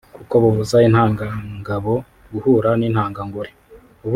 kuko 0.15 0.33
bubuza 0.43 0.77
intangangabo 0.87 1.93
guhura 2.31 2.69
n’intangangore 2.79 3.51